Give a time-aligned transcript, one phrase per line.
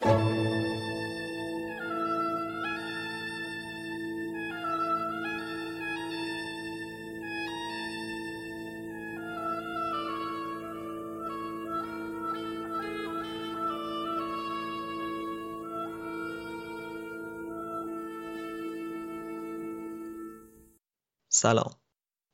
[0.00, 0.10] سلام.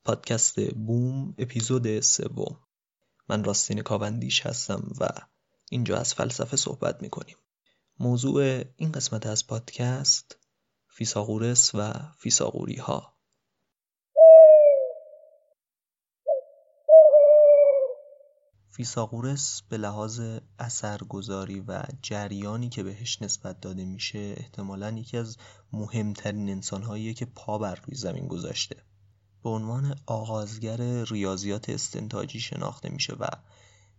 [0.05, 2.60] پادکست بوم اپیزود سوم.
[3.28, 5.08] من راستین کاوندیش هستم و
[5.70, 7.36] اینجا از فلسفه صحبت می‌کنیم.
[7.98, 10.39] موضوع این قسمت از پادکست
[10.89, 13.13] فیساغورس و فیساغوری ها
[18.70, 20.20] فیساغورس به لحاظ
[20.58, 25.36] اثرگذاری و جریانی که بهش نسبت داده میشه احتمالا یکی از
[25.73, 28.77] مهمترین انسانهاییه که پا بر روی زمین گذاشته.
[29.42, 33.27] به عنوان آغازگر ریاضیات استنتاجی شناخته میشه و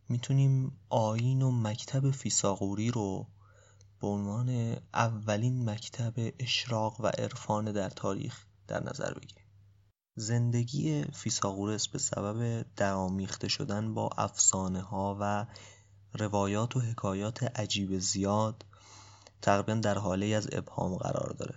[0.09, 3.27] می‌تونیم آیین و مکتب فیساغوری رو
[4.03, 9.45] به عنوان اولین مکتب اشراق و عرفان در تاریخ در نظر بگیریم
[10.15, 15.45] زندگی فیساغورس به سبب درآمیخته شدن با افسانه ها و
[16.13, 18.65] روایات و حکایات عجیب زیاد
[19.41, 21.55] تقریبا در حاله از ابهام قرار داره.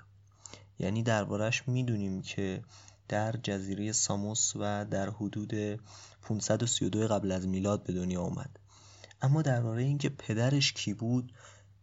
[0.79, 2.63] یعنی دربارش می‌دونیم که
[3.09, 5.55] در جزیره ساموس و در حدود
[6.23, 8.59] 532 قبل از میلاد به دنیا اومد
[9.23, 11.33] اما درباره اینکه پدرش کی بود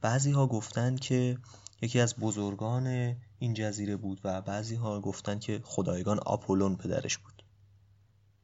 [0.03, 1.37] بعضی ها گفتن که
[1.81, 7.43] یکی از بزرگان این جزیره بود و بعضی ها گفتن که خدایگان آپولون پدرش بود.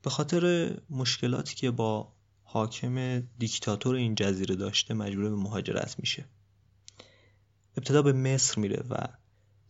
[0.01, 6.25] به خاطر مشکلاتی که با حاکم دیکتاتور این جزیره داشته مجبور به مهاجرت میشه.
[7.77, 8.95] ابتدا به مصر میره و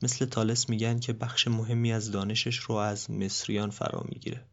[0.01, 4.45] مثل تالس میگن که بخش مهمی از دانشش رو از مصریان فرا می‌گیره.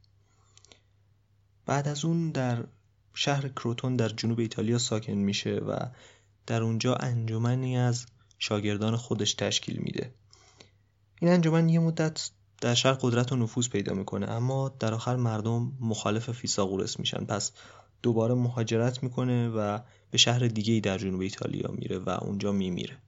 [1.66, 2.64] بعد از اون در
[3.14, 5.78] شهر کروتون در جنوب ایتالیا ساکن میشه و
[6.46, 8.06] در اونجا انجمنی از
[8.38, 10.14] شاگردان خودش تشکیل میده.
[11.20, 12.30] این انجمن یه مدت
[12.60, 17.24] در شهر قدرت و نفوذ پیدا می‌کنه اما در آخر مردم مخالف فیساغورس میشن.
[17.24, 17.52] پس
[18.02, 19.78] دوباره مهاجرت می‌کنه و
[20.10, 22.98] به شهر دیگه ای در جنوب ایتالیا میره و اونجا میمیره.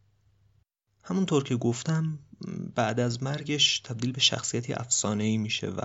[1.03, 2.19] همونطور که گفتم
[2.75, 5.81] بعد از مرگش تبدیل به شخصیتی افسانه‌ای میشه و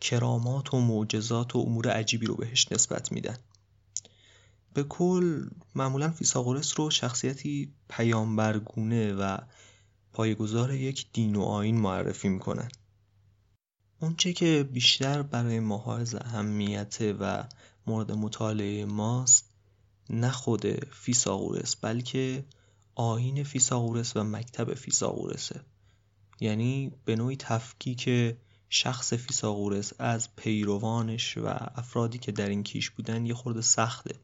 [0.00, 3.36] کرامات و معجزات و امور عجیبی رو بهش نسبت میدن.
[4.74, 9.38] به کل معمولا فیساغورس رو شخصیتی پیامبرگونه و
[10.12, 12.68] پایگزار یک دین و آین معرفی می‌کنن.
[14.00, 17.48] اونچه که بیشتر برای ما حائز اهمیت و
[17.86, 19.52] مورد مطالعه ماست
[20.10, 22.44] نه خود فیساغورس بلکه
[22.94, 25.60] آیین فیساغورس و مکتب فیساغورسه
[26.40, 28.34] یعنی به نوعی تفکیک
[28.68, 34.14] شخص فیساغورس از پیروانش و افرادی که در این کیش بودن یه خورده سخته.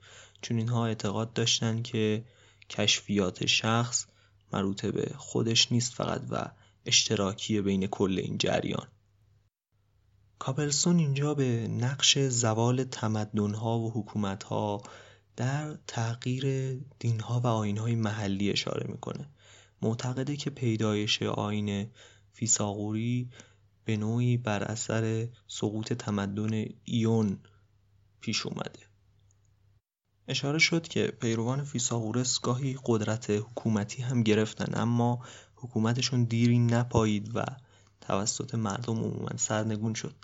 [0.43, 2.25] چون اینها اعتقاد داشتن که
[2.71, 4.07] کشفیات شخص
[4.53, 6.51] مربوط به خودش نیست فقط و
[6.87, 8.89] اشتراکی بین کل این جریان.
[10.39, 14.83] کاپلسون اینجا به نقش زوال تمدنها و حکومتها
[15.37, 19.29] در تغییر دینها و آینهای محلی اشاره می‌کنه.
[19.83, 21.91] معتقده که پیدایش آین
[22.33, 23.31] فیساغوری
[23.85, 27.39] به نوعی بر اثر سقوط تمدن ایون
[28.21, 28.88] پیش اومده.
[30.29, 35.25] اشاره شد که پیروان فیساغورس گاهی قدرت حکومتی هم گرفتن اما
[35.57, 37.45] حکومتشون دیری نپایید و
[38.01, 40.15] توسط مردم عموما سرنگون شد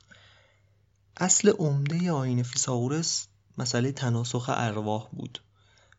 [1.16, 3.28] اصل عمده آین فیساغورس
[3.58, 5.42] مسئله تناسخ ارواح بود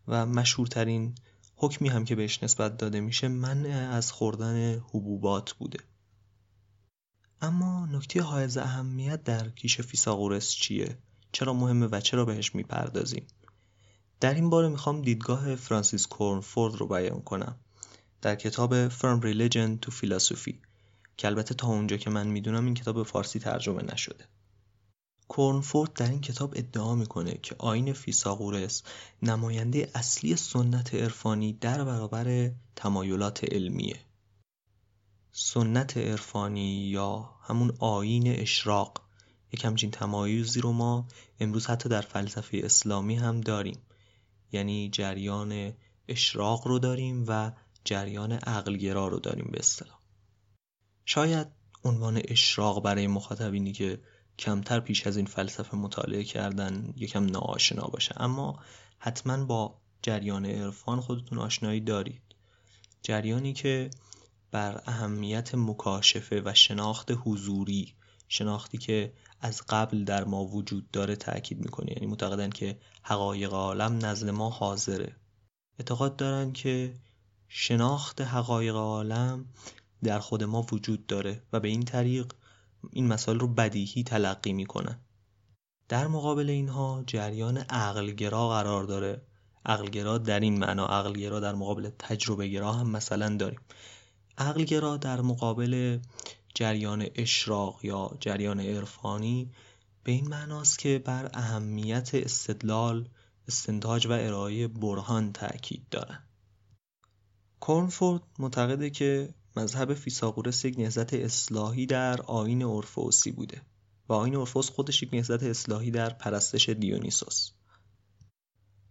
[0.08, 1.16] و مشهورترین
[1.56, 5.80] حکمی هم که بهش نسبت داده میشه منع از خوردن حبوبات بوده
[7.42, 10.98] اما نکته حائز اهمیت در کیش فیساغورس چیه؟
[11.32, 13.28] چرا مهمه و چرا بهش می‌پردازیم؟
[14.20, 17.56] در این باره می‌خوام دیدگاه فرانسیس کورنفورد رو بیان کنم.
[18.22, 20.56] در کتاب From Religion to Philosophy.
[21.18, 24.26] که البته تا اونجا که من می‌دونم این کتاب فارسی ترجمه نشده.
[25.28, 28.84] کورنفورد در این کتاب ادعا می‌کنه که آین فیساغورس
[29.22, 34.00] نماینده اصلی سنت عرفانی در برابر تمایلات علمیه.
[35.32, 39.02] سنت عرفانی یا همون آین اشراق
[39.52, 41.08] یک همچین تمایزی رو ما
[41.40, 43.78] امروز حتی در فلسفه اسلامی هم داریم.
[44.52, 45.74] یعنی جریان
[46.08, 47.52] اشراق رو داریم و
[47.84, 50.00] جریان عقلگرا رو داریم به اصطلاح.
[51.06, 51.48] شاید
[51.84, 54.00] عنوان اشراق برای مخاطبینی که
[54.40, 58.22] کمتر پیش از این فلسفه مطالعه کردن یکم ناآشنا باشه.
[58.22, 58.60] اما
[58.98, 62.22] حتما با جریان عرفان خودتون آشنایی دارید.
[63.02, 63.90] جریانی که
[64.52, 67.96] بر اهمیت مکاشفه و شناخت حضوری
[68.28, 71.92] شناختی که از قبل در ما وجود داره تاکید می‌کنه.
[71.92, 75.16] یعنی معتقدن که حقایق عالم نزد ما حاضره.
[75.80, 76.94] اعتقاد دارن که
[77.48, 79.46] شناخت حقایق عالم
[80.04, 82.34] در خود ما وجود داره و به این طریق
[82.92, 85.00] این مسائل رو بدیهی تلقی می‌کنن
[85.90, 89.22] در مقابل اینها جریان عقلگرا قرار داره.
[89.66, 93.60] عقلگرا در این معنا عقلگرا در مقابل تجربه گرا هم مثلا داریم.
[94.38, 96.00] عقلگرا در مقابل
[96.56, 99.52] جریان اشراق یا جریان عرفانی
[100.04, 103.10] به این معناست که بر اهمیت استدلال
[103.48, 106.24] استنتاج و ارائه برهان تاکید دارن.
[107.60, 113.62] کورنفورد معتقده که مذهب فیساغورس یک نهضت اصلاحی در آین اورفوسی بوده
[114.10, 117.52] و آین اورفوس خودش یک نهضت اصلاحی در پرستش دیونیسوس.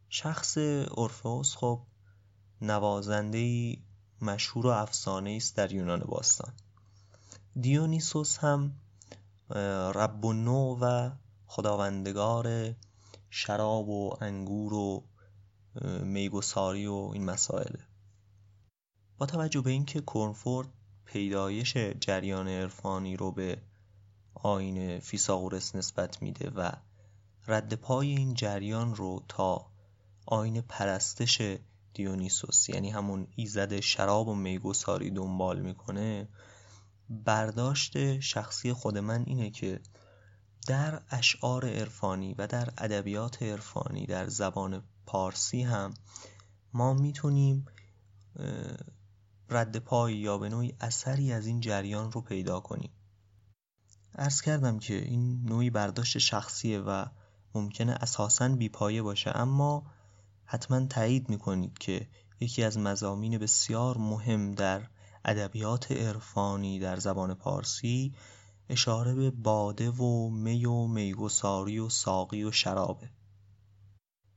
[0.09, 0.59] شخص
[0.91, 1.87] اورفوس خب
[2.61, 3.77] نوازنده
[4.21, 6.53] مشهور و افسانه است در یونان باستان.
[7.61, 8.73] دیونیسوس هم
[9.95, 11.11] رب و نو و
[11.47, 12.75] خداوندگار
[13.31, 15.05] شراب و انگور و
[16.03, 17.79] میگساری و این مسائله
[19.19, 20.69] با توجه به اینکه کرنفورد
[21.05, 23.63] پیدایش جریان عرفانی رو به
[24.35, 26.73] آین فیساغورس نسبت میده و
[27.47, 29.67] رد پای این جریان رو تا
[30.27, 31.59] آین پرستش
[31.95, 36.29] دیونیسوس یعنی همون ایزد شراب و میگساری دنبال می‌کنه
[37.11, 39.81] برداشت شخصی خود من اینه که
[40.67, 45.95] در اشعار عرفانی و در ادبیات عرفانی در زبان پارسی هم
[46.73, 47.67] ما می‌تونیم
[49.51, 52.91] رد پای یا به نوعی اثری از این جریان رو پیدا کنیم.
[54.15, 57.05] ارز کردم که این نوعی برداشت شخصیه و
[57.55, 59.87] ممکنه اساساً بیپایه باشه اما
[60.45, 62.09] حتما تایید می‌کنید که
[62.41, 64.89] یکی از مزامین بسیار مهم در
[65.25, 68.15] ادبیات عرفانی در زبان پارسی
[68.69, 73.11] اشاره به باده و می و میگساری و ساقی و شرابه.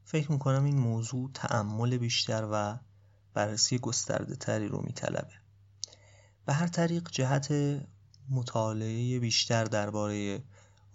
[0.04, 2.80] فکر می‌کنم این موضوع تأمل بیشتر و
[3.34, 5.33] بررسی گسترده تری رو میطلبه.
[6.45, 7.54] به هر طریق جهت
[8.30, 10.44] مطالعه بیشتر درباره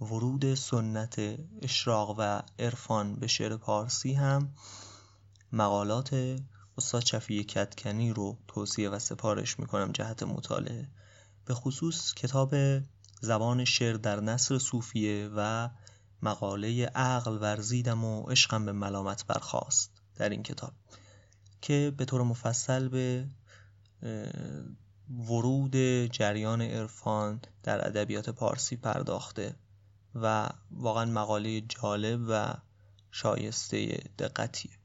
[0.01, 1.21] ورود سنت
[1.63, 4.55] اشراق و عرفان به شعر پارسی هم
[5.53, 6.39] مقالات
[6.79, 10.89] استاد شفیع کتکنی رو توصیه و سپارش می‌کنم جهت مطالعه.
[11.45, 12.55] به خصوص کتاب
[13.21, 15.69] زبان شعر در نصر صوفیه و
[16.23, 20.73] مقاله عقل ورزیدم و عشقم به ملامت برخواست در این کتاب
[21.63, 23.27] که به طور مفصل به
[25.11, 25.77] ورود
[26.07, 29.57] جریان عرفان در ادبیات پارسی پرداخته
[30.15, 32.55] و واقعا مقاله جالب و
[33.11, 33.87] شایسته
[34.19, 34.82] دقتیه.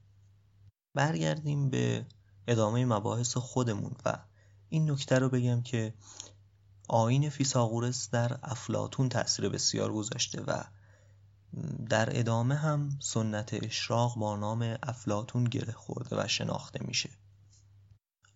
[0.98, 2.06] برگردیم به
[2.48, 4.18] ادامه مباحث خودمون و
[4.68, 5.94] این نکته رو بگم که
[6.88, 10.62] آین فیساغورس در افلاتون تاثیر بسیار گذاشته و
[11.88, 17.10] در ادامه هم سنت اشراق با نام افلاتون گره خورده و شناخته میشه.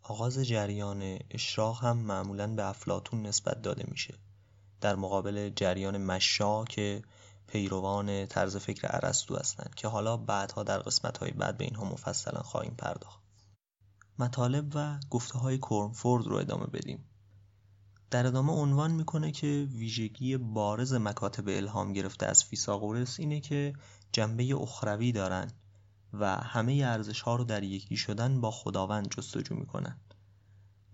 [0.02, 4.14] آغاز جریان اشراق هم معمولا به افلاتون نسبت داده میشه.
[4.80, 7.02] در مقابل جریان مشا که
[7.52, 12.42] پیروان طرز فکر ارسطو هستند که حالا بعدها در قسمت های بعد به اینها مفصلا
[12.42, 13.20] خواهیم پرداخت.
[14.18, 17.04] مطالب و گفته های کرنفورد رو ادامه بدیم.
[18.10, 23.72] در ادامه عنوان می‌کنه که ویژگی بارز مکاتب الهام گرفته از فیساغورس اینه که
[24.12, 25.50] جنبه اخروی دارن
[26.12, 30.00] و همه ارزش ها رو در یکی شدن با خداوند جستجو می‌کنن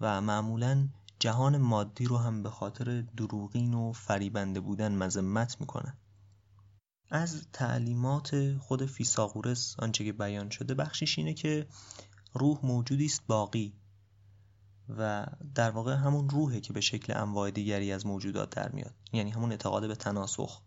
[0.00, 0.88] و معمولا
[1.18, 5.98] جهان مادی رو هم به خاطر دروغین و فریبنده بودن مذمت می‌کنن.
[7.10, 11.66] از تعلیمات خود فیساغورس آنچه که بیان شده بخشش اینه که
[12.34, 13.74] روح موجودی است باقی.
[14.88, 18.94] و در واقع همون روحه که به شکل انواع دیگری از موجودات در میاد.
[19.12, 20.60] یعنی همون اعتقاد به تناسخ.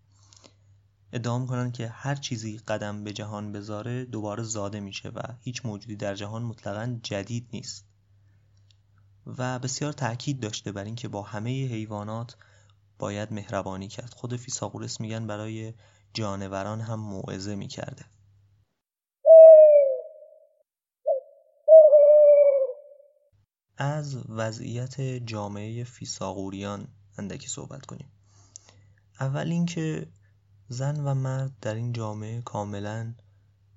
[1.13, 5.95] ادعا می‌کنن که هر چیزی قدم به جهان بذاره دوباره زاده میشه و هیچ موجودی
[5.95, 7.85] در جهان مطلقا جدید نیست.
[9.25, 12.37] و بسیار تاکید داشته بر اینکه با همه حیوانات
[12.99, 14.13] باید مهربانی کرد.
[14.13, 15.73] خود فیساغورس میگن برای
[16.13, 18.05] جانوران هم موعظه می‌کرده.
[23.77, 26.87] از وضعیت جامعه فیساغوریان
[27.17, 28.11] اندکی صحبت کنیم.
[29.19, 30.07] اول اینکه
[30.69, 33.13] زن و مرد در این جامعه کاملا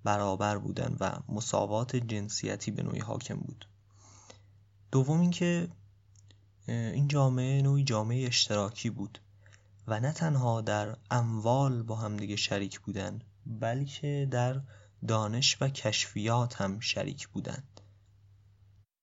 [0.04, 3.68] برابر بودن و مساوات جنسیتی به نوعی حاکم بود.
[4.92, 5.68] دوم اینکه
[6.68, 9.18] این جامعه نوعی جامعه اشتراکی بود.
[9.86, 14.62] و نه تنها در اموال با همدیگه شریک بودن بلکه در
[15.08, 17.80] دانش و کشفیات هم شریک بودند.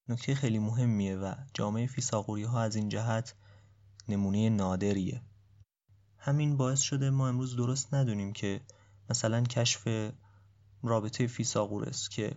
[0.09, 3.35] نکته خیلی مهمیه و جامعه فیساغوری ها از این جهت
[4.09, 5.21] نمونه نادریه.
[6.17, 8.61] همین باعث شده ما امروز درست ندونیم که
[9.09, 10.11] مثلا کشف
[10.83, 12.35] رابطه فیساغورس که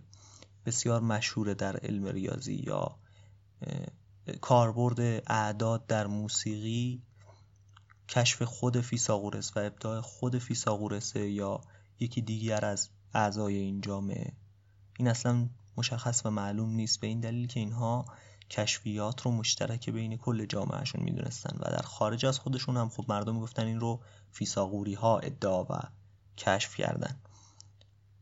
[0.66, 2.98] بسیار مشهوره در علم ریاضی یا
[4.40, 7.02] کاربرد اعداد در موسیقی
[8.08, 11.60] کشف خود فیساغورس و ابداع خود فیساغورس یا
[12.00, 14.32] یکی دیگر از اعضای این جامعه.
[14.98, 17.00] این اصلا مشخص و معلوم نیست.
[17.00, 18.04] به این دلیل که اینها
[18.50, 23.40] کشفیات رو مشترک بین کل جامعهشون می‌دونستن و در خارج از خودشون هم خب مردم
[23.40, 24.00] گفتن این رو
[24.32, 25.80] فیساغوری ها ادعا و
[26.38, 27.16] کشف کردن.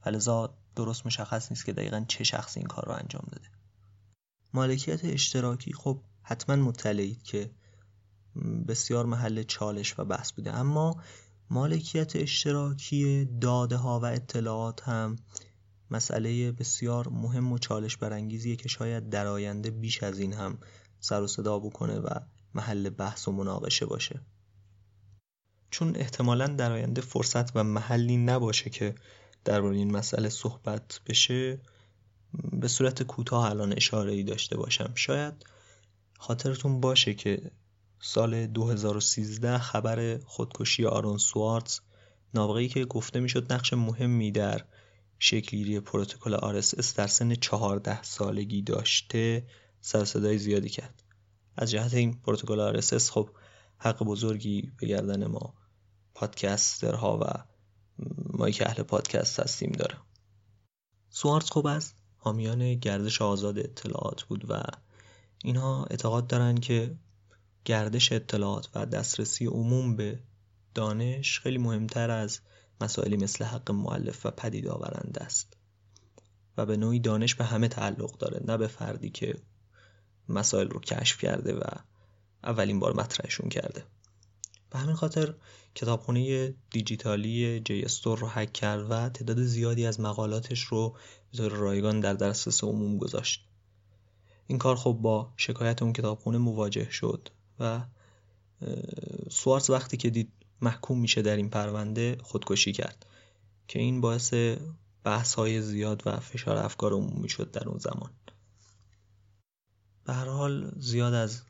[0.00, 3.48] فلذا درست مشخص نیست که دقیقا چه شخصی این کار رو انجام داده.
[4.54, 7.50] مالکیت اشتراکی خب حتما مطلعید که
[8.68, 10.52] بسیار محل چالش و بحث بوده.
[10.52, 10.96] اما
[11.50, 15.16] مالکیت اشتراکی داده ها و اطلاعات هم
[15.90, 20.58] مسئله بسیار مهم و چالش برانگیزیه که شاید در آینده بیش از این هم
[21.00, 22.08] سر و صدا بکنه و
[22.54, 24.20] محل بحث و مناقشه باشه.
[25.70, 28.94] چون احتمالا در آینده فرصت و محلی نباشه که
[29.44, 31.60] درباره این مسئله صحبت بشه
[32.52, 34.92] به صورت کوتاه الان اشاره ای داشته باشم.
[34.94, 35.34] شاید
[36.18, 37.50] خاطرتون باشه که
[38.04, 41.80] سال 2013 خبر خودکشی آرون سوارتز
[42.34, 44.64] نابغه‌ای که گفته می‌شد نقش مهمی در
[45.18, 49.46] شکلگیری پروتکل RSS در سن 14 سالگی داشته
[49.80, 51.02] سر صدای زیادی کرد.
[51.56, 53.30] از جهت این پروتکل RSS خب
[53.78, 55.54] حق بزرگی به گردن ما
[56.14, 57.24] پادکسترها و
[58.38, 59.96] مایی که اهل پادکست هستیم داره.
[61.10, 64.62] سوارتز خب از حامیان گردش آزاد اطلاعات بود و
[65.44, 66.96] اینها اعتقاد دارند که
[67.64, 70.18] گردش اطلاعات و دسترسی عموم به
[70.74, 72.40] دانش خیلی مهمتر از
[72.80, 75.56] مسائلی مثل حق معلف و پدید آورنده است.
[76.56, 79.34] و به نوعی دانش به همه تعلق داره نه به فردی که
[80.28, 81.62] مسائل رو کشف کرده و
[82.44, 83.84] اولین بار مطرحشون کرده.
[84.70, 85.34] به همین خاطر
[85.74, 90.96] کتابخونه دیجیتالی جی استور رو حک کرد و تعداد زیادی از مقالاتش رو
[91.32, 93.48] به طور رایگان در دسترس عموم گذاشت.
[94.46, 97.28] این کار خب با شکایت اون کتابخونه مواجه شد.
[97.60, 97.80] و
[99.30, 103.06] سوارز وقتی که دید محکوم میشه در این پرونده خودکشی کرد
[103.68, 104.34] که این باعث
[105.04, 108.10] بحث های زیاد و فشار افکار عمومی شد در اون زمان.
[110.04, 111.42] به هر حال زیاد از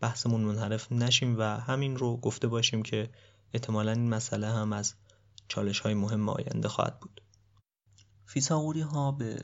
[0.00, 3.10] بحثمون منحرف نشیم و همین رو گفته باشیم که
[3.54, 4.94] احتمالا این مسئله هم از
[5.48, 7.20] چالش های مهم آینده خواهد بود.
[8.26, 9.42] فیساغوری ها به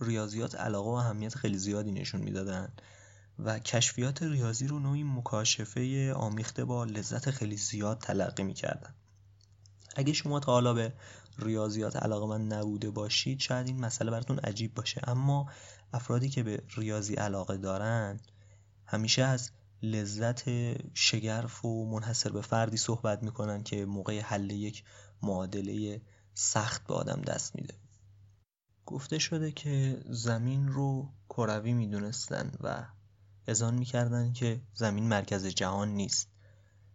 [0.00, 2.72] ریاضیات علاقه و اهمیت خیلی زیادی نشون می‌دادن.
[3.38, 8.94] و کشفیات ریاضی رو نوعی مکاشفه آمیخته با لذت خیلی زیاد تلقی می‌کردن.
[9.96, 10.92] اگه شما تا حالا به
[11.38, 15.00] ریاضیات علاقه من نبوده باشید شاید این مسئله براتون عجیب باشه.
[15.04, 15.50] اما
[15.92, 18.20] افرادی که به ریاضی علاقه دارن
[18.86, 19.50] همیشه از
[19.82, 20.44] لذت
[20.94, 24.84] شگرف و منحصر به فردی صحبت می‌کنن که موقع حل یک
[25.22, 26.00] معادله
[26.34, 27.74] سخت به آدم دست میده.
[28.86, 32.86] گفته شده که زمین رو کروی می‌دونستن و
[33.46, 36.28] اذعان می‌کردند که زمین مرکز جهان نیست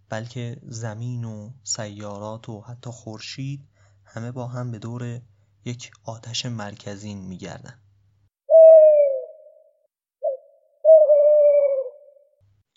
[0.09, 3.67] بلکه زمین و سیارات و حتی خورشید
[4.05, 5.21] همه با هم به دور
[5.65, 7.81] یک آتش مرکزین میگردن.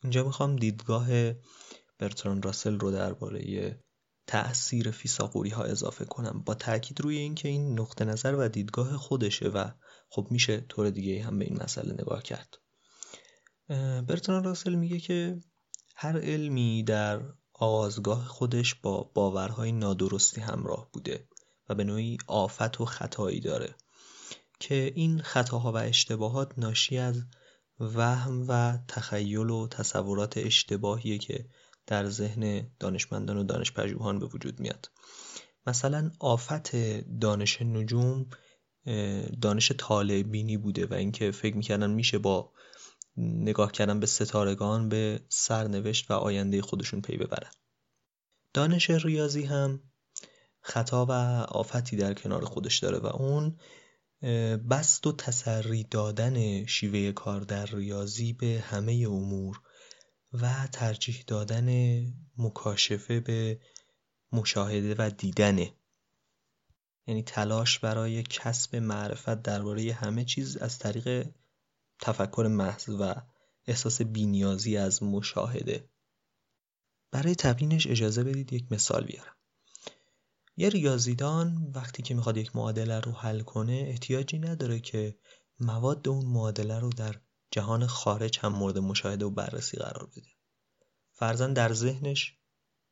[0.03, 1.07] اینجا می‌خوام دیدگاه
[1.99, 3.81] برتران راسل رو درباره
[4.27, 6.43] تأثیر فیساغوری ها اضافه کنم.
[6.47, 9.71] با تاکید روی اینکه این نقطه نظر و دیدگاه خودشه و
[10.09, 12.64] خب میشه طور دیگه هم به این مسئله نگاه کرد.
[14.07, 15.41] برتران راسل میگه که
[15.97, 17.23] هر علمی در
[17.55, 21.29] آغازگاه خودش با باورهای نادرستی همراه بوده
[21.69, 23.75] و به نوعی آفت و خطایی داره
[24.61, 27.23] که این خطاها و اشتباهات ناشی از
[27.81, 31.49] وهم و تخیل و تصورات اشتباهیه که
[31.87, 34.91] در ذهن دانشمندان و دانشپژوهان به وجود میاد.
[35.67, 36.77] مثلا آفت
[37.21, 38.27] دانش نجوم
[39.43, 42.53] دانش طالع بینی بوده و اینکه فکر می‌کردن میشه با
[43.17, 47.51] نگاه کردن به ستارگان به سرنوشت و آینده خودشون پی ببرن.
[48.55, 49.81] دانش ریاضی هم
[50.61, 51.13] خطا و
[51.49, 53.59] آفتی در کنار خودش داره و اون
[54.71, 59.61] بست و تسری دادن شیوه کار در ریاضی به همه امور
[60.33, 61.99] و ترجیح دادن
[62.39, 63.61] مکاشفه به
[64.33, 65.73] مشاهده و دیدنه
[67.07, 71.29] یعنی تلاش برای کسب معرفت درباره همه چیز از طریق
[72.01, 73.15] تفکر محض و
[73.67, 75.91] احساس بینیازی از مشاهده.
[77.11, 79.37] برای تبیینش اجازه بدید یک مثال بیارم.
[80.57, 85.19] یه ریاضیدان وقتی که می‌خواد یک معادله رو حل کنه احتیاجی نداره که
[85.61, 87.21] مواد اون معادله رو در
[87.51, 90.29] جهان خارج هم مورد مشاهده و بررسی قرار بده.
[91.13, 92.39] فرزن در ذهنش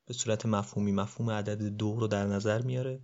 [0.06, 3.02] به صورت مفهومی مفهوم عدد دو رو در نظر میاره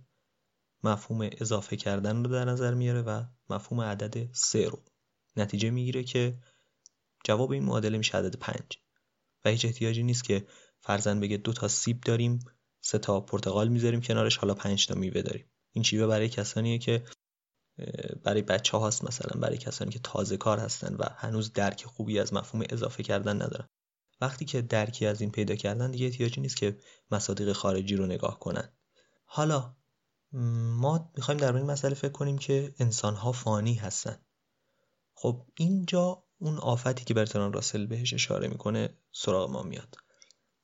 [0.83, 4.83] مفهوم اضافه کردن رو در نظر میاره و مفهوم عدد سه رو.
[5.39, 6.37] نتیجه می‌گیره که
[7.23, 8.77] جواب این معادله میشه عدد پنج.
[9.45, 10.47] و هیچ احتیاجی نیست که
[10.79, 12.39] فرزن بگه دو تا سیب داریم
[12.81, 15.45] سه تا پرتقال می‌ذاریم کنارش حالا پنج تا میوه داریم.
[15.71, 17.03] این شیوه برای کسانیه که
[18.23, 22.33] برای بچه هاست مثلا برای کسانی که تازه کار هستن و هنوز درک خوبی از
[22.33, 23.67] مفهوم اضافه کردن ندارن.
[24.21, 26.77] وقتی که درکی از این پیدا کردن دیگه احتیاجی نیست که
[27.11, 28.73] مصادیق خارجی رو نگاه کنن.
[29.25, 29.75] حالا
[30.31, 34.19] ما می‌خوایم در این مسئله فکر کنیم که انسان ها فانی هستن.
[35.21, 39.95] خب اینجا اون آفتی که برتران راسل بهش اشاره می‌کنه سراغ ما میاد.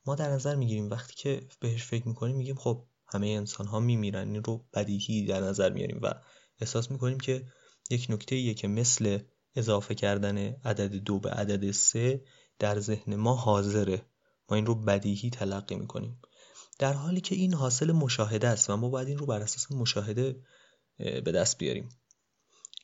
[0.05, 4.27] ما در نظر می‌گیریم وقتی که بهش فکر می‌کنیم میگیم خب همه انسان ها میمیرن.
[4.27, 6.13] این رو بدیهی در نظر میاریم و
[6.59, 7.45] احساس می‌کنیم که
[7.89, 9.19] یک نکته ایه که مثل
[9.55, 12.23] اضافه کردن عدد دو به عدد سه
[12.59, 14.05] در ذهن ما حاضره.
[14.49, 16.21] ما این رو بدیهی تلقی می‌کنیم.
[16.79, 20.41] در حالی که این حاصل مشاهده است و ما باید این رو بر اساس مشاهده
[20.97, 21.89] به دست بیاریم.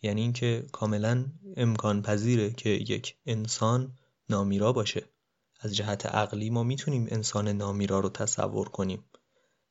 [0.01, 1.25] یعنی اینکه کاملا
[1.57, 3.97] امکان پذیره که یک انسان
[4.29, 5.03] نامیرا باشه.
[5.59, 9.05] از جهت عقلی ما می‌تونیم انسان نامیرا رو تصور کنیم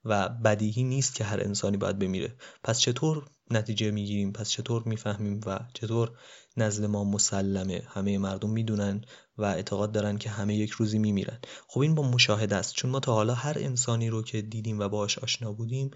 [0.05, 2.37] و بدیهی نیست که هر انسانی باید بمیره.
[2.65, 6.19] پس چطور نتیجه می‌گیریم؟ پس چطور می‌فهمیم و چطور
[6.57, 9.05] نزد ما مسلمه؟ همه مردم می‌دونن
[9.39, 11.39] و اعتقاد دارن که همه یک روزی میمیرن.
[11.67, 12.75] خب این با مشاهده است.
[12.75, 15.91] چون ما تا حالا هر انسانی رو که دیدیم و باهاش آشنا بودیم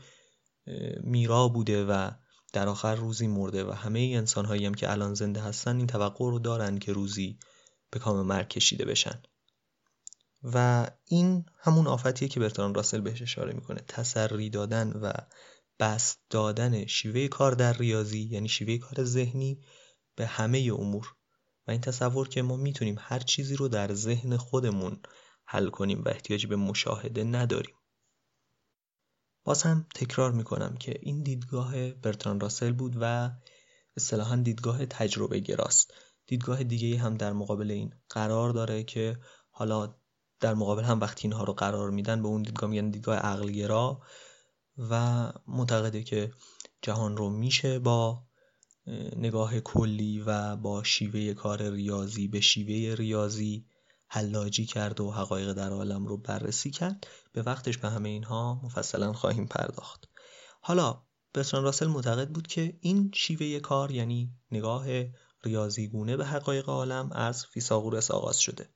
[1.00, 2.10] میرا بوده و
[2.54, 6.30] در آخر روزی مرده و همه انسان هایی هم که الان زنده هستن این توقع
[6.30, 7.38] رو دارن که روزی
[7.90, 9.22] به کام مرگ کشیده بشن.
[10.42, 13.80] و این همون آفتیه که برتران راسل بهش اشاره می‌کنه.
[13.88, 15.12] تسری دادن و
[15.80, 19.60] بست دادن شیوه کار در ریاضی یعنی شیوه کار ذهنی
[20.16, 21.06] به همه امور.
[21.66, 25.00] و این تصور که ما می‌تونیم هر چیزی رو در ذهن خودمون
[25.44, 27.74] حل کنیم و احتیاجی به مشاهده نداریم.
[29.44, 33.30] باز هم تکرار می‌کنم که این دیدگاه برتران راسل بود و
[33.96, 35.94] اصطلاحا دیدگاه تجربه گراست.
[36.26, 39.18] دیدگاه دیگه هم در مقابل این قرار داره که
[39.50, 39.94] حالا
[40.40, 44.00] در مقابل هم وقتی اینها رو قرار میدن به اون دیدگاه میگن دیدگاه عقلگرا
[44.78, 46.32] و معتقده که
[46.82, 48.26] جهان رو میشه با
[49.16, 53.66] نگاه کلی و با شیوه کار ریاضی به شیوه ریاضی
[54.14, 57.06] حلاجی کرد و حقایق در عالم رو بررسی کرد.
[57.32, 60.08] به وقتش به همه اینها مفصلا خواهیم پرداخت.
[60.60, 61.02] حالا
[61.34, 64.86] بسران راسل معتقد بود که این شیوه کار یعنی نگاه
[65.44, 68.68] ریاضیگونه به حقایق عالم از فیساغورس آغاز شده.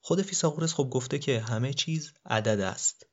[0.00, 3.06] خود فیساغورس خب گفته که همه چیز عدد است.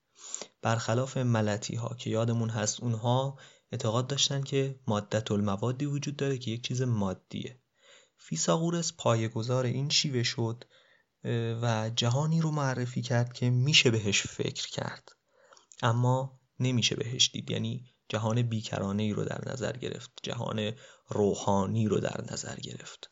[0.61, 3.37] برخلاف ملتی ها که یادمون هست اونها
[3.71, 7.59] اعتقاد داشتن که مادت الموادی وجود داره که یک چیز مادیه.
[8.17, 10.63] فیساغورس پایه‌گذار این شیوه شد
[11.61, 15.09] و جهانی رو معرفی کرد که میشه بهش فکر کرد.
[15.81, 17.51] اما نمیشه بهش دید.
[17.51, 20.11] یعنی جهان بیکرانه ای رو در نظر گرفت.
[20.23, 20.71] جهان
[21.07, 23.09] روحانی رو در نظر گرفت.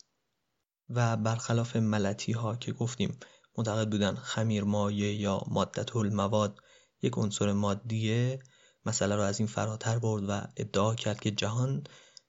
[0.89, 3.19] و برخلاف ملتی ها که گفتیم
[3.57, 6.59] معتقد بودن خمیر مایه یا مادت المواد
[7.01, 8.39] یک عنصر مادیه.
[8.85, 11.83] مسئله رو از این فراتر برد و ادعا کرد که جهان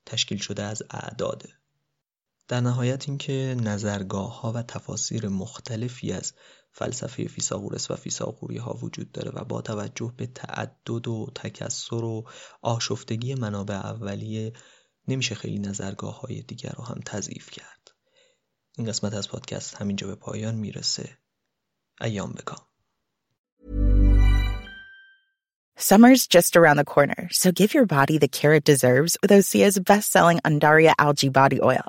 [0.06, 1.48] تشکیل شده از اعداده.
[2.48, 6.32] در نهایت اینکه نظرگاه ها و تفاسیر مختلفی از
[6.72, 12.28] فلسفه فیساغورس و فیساغوری ها وجود داره و با توجه به تعدد و تکسر و
[12.62, 14.52] آشفتگی منابع اولیه
[15.08, 17.90] نمیشه خیلی نظرگاه های دیگر رو هم تضعیف کرد.
[18.78, 21.18] این قسمت از پادکست همینجا به پایان می‌رسه.
[22.00, 22.66] ایام بکام.
[25.78, 29.78] Summer's just around the corner, so give your body the care it deserves with Osea's
[29.78, 31.88] best-selling Andaria algae body oil.